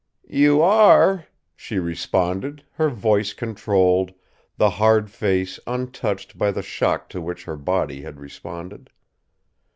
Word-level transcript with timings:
"You 0.33 0.63
are?" 0.63 1.25
she 1.55 1.77
responded, 1.77 2.63
her 2.71 2.89
voice 2.89 3.33
controlled, 3.33 4.13
the 4.57 4.71
hard 4.71 5.11
face 5.11 5.59
untouched 5.67 6.39
by 6.39 6.49
the 6.49 6.63
shock 6.63 7.07
to 7.09 7.21
which 7.21 7.43
her 7.43 7.55
body 7.55 8.01
had 8.01 8.19
responded. 8.19 8.89